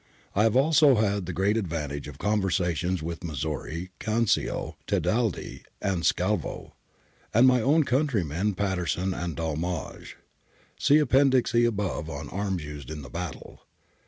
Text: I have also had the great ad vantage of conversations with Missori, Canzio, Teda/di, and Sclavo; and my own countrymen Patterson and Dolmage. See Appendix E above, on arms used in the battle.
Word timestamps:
I 0.33 0.41
have 0.45 0.55
also 0.55 0.95
had 0.95 1.27
the 1.27 1.31
great 1.31 1.55
ad 1.57 1.67
vantage 1.67 2.07
of 2.07 2.17
conversations 2.17 3.03
with 3.03 3.19
Missori, 3.23 3.89
Canzio, 3.99 4.75
Teda/di, 4.87 5.61
and 5.79 6.01
Sclavo; 6.01 6.71
and 7.35 7.45
my 7.45 7.61
own 7.61 7.83
countrymen 7.83 8.55
Patterson 8.55 9.13
and 9.13 9.35
Dolmage. 9.37 10.15
See 10.79 10.97
Appendix 10.97 11.53
E 11.53 11.65
above, 11.65 12.09
on 12.09 12.29
arms 12.29 12.65
used 12.65 12.89
in 12.89 13.03
the 13.03 13.11
battle. 13.11 13.61